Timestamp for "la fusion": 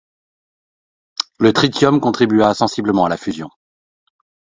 3.09-3.51